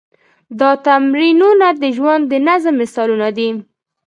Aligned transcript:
دا 0.59 0.71
تمرینونه 0.85 1.67
د 1.81 1.83
ژوند 1.97 2.23
د 2.27 2.33
نظم 2.47 2.73
مثالونه 2.81 3.27
وو. 3.37 3.51